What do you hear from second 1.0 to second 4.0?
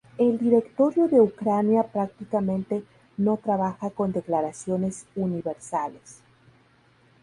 de Ucrania prácticamente no trabaja